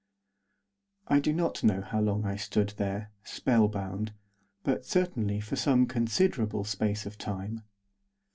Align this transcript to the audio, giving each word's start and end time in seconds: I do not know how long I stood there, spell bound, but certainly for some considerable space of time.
I 1.09 1.19
do 1.19 1.31
not 1.31 1.63
know 1.63 1.83
how 1.83 2.01
long 2.01 2.25
I 2.25 2.35
stood 2.35 2.69
there, 2.77 3.11
spell 3.23 3.67
bound, 3.67 4.13
but 4.63 4.83
certainly 4.83 5.39
for 5.39 5.55
some 5.57 5.85
considerable 5.85 6.63
space 6.63 7.05
of 7.05 7.19
time. 7.19 7.61